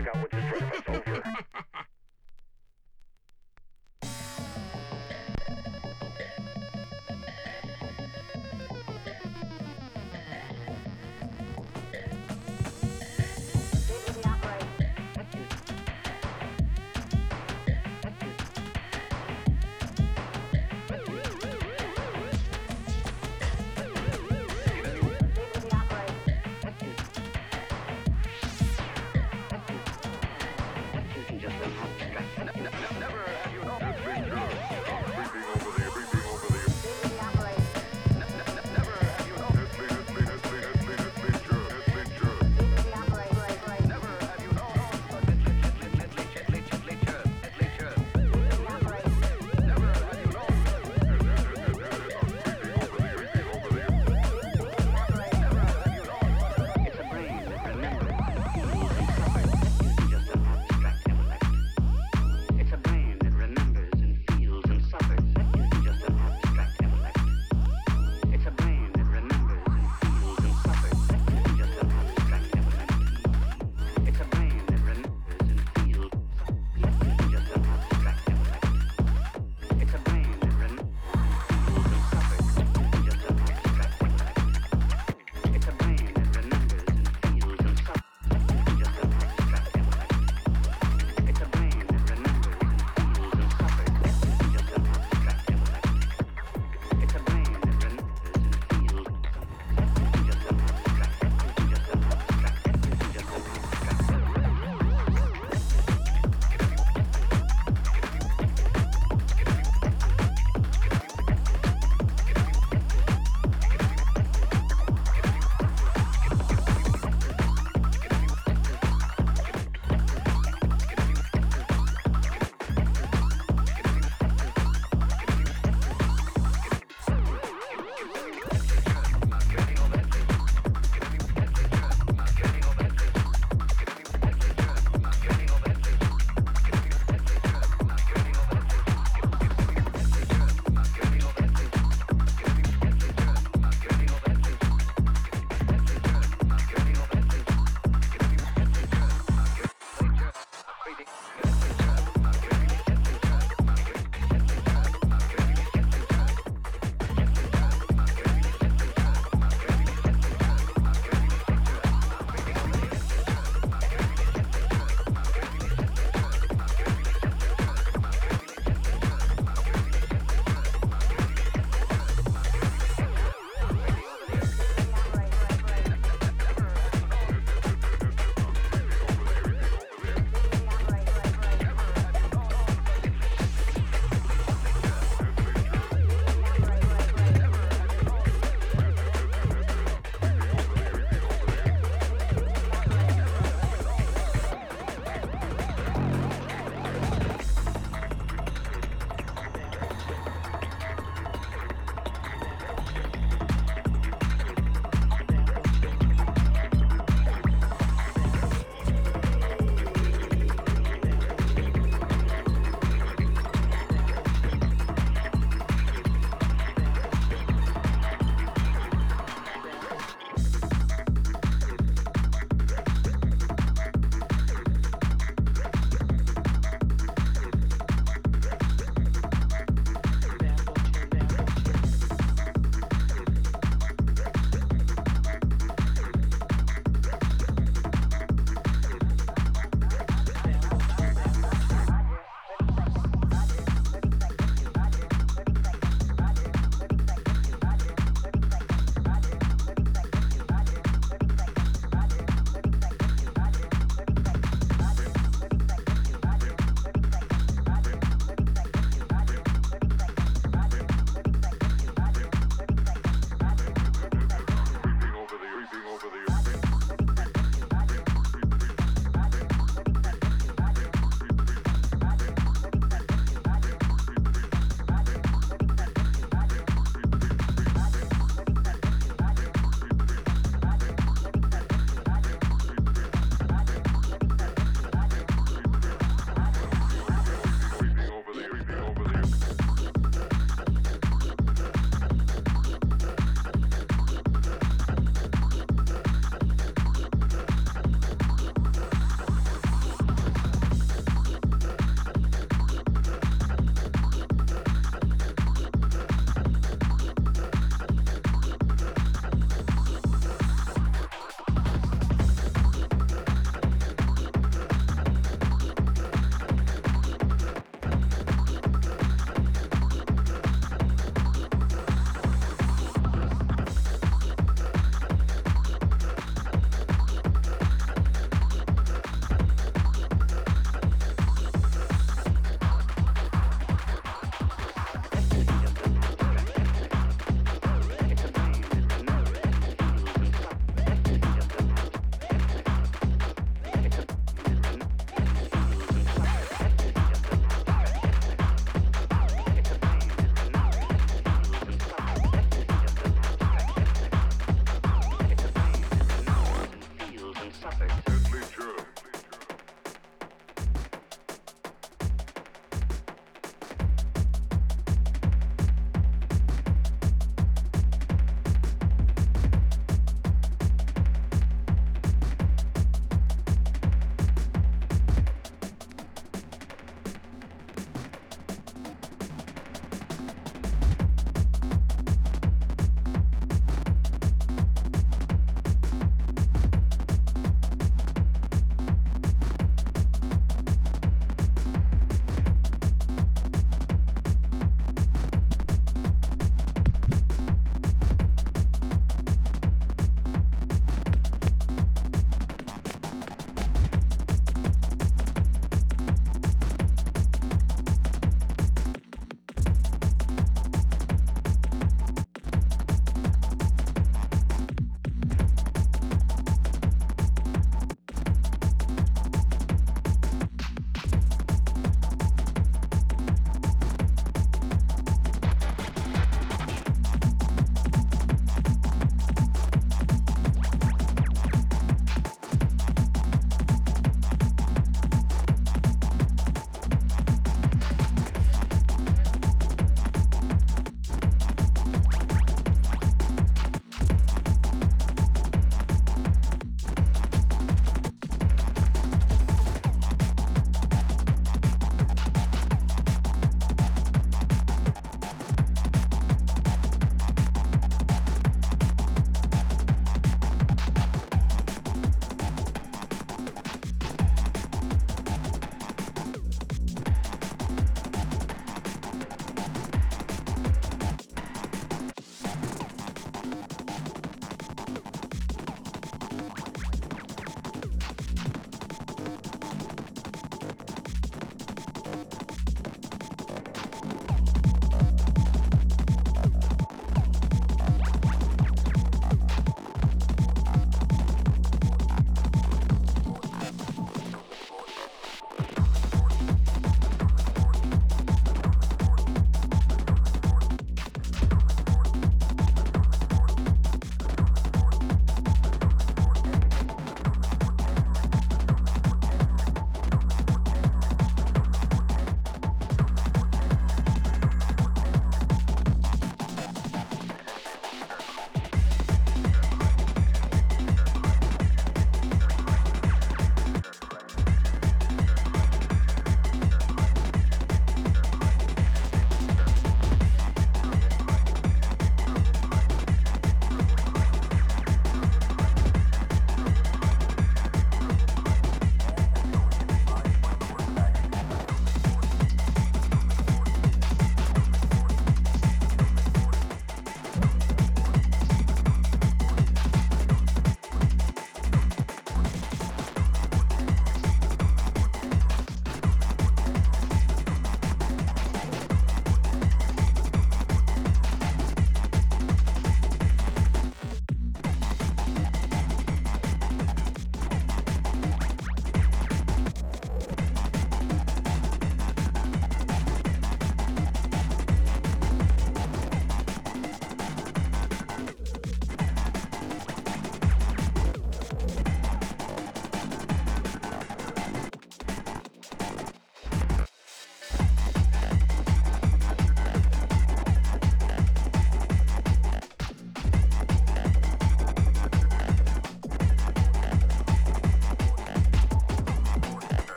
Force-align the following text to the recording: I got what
I 0.00 0.02
got 0.02 0.16
what 0.16 0.29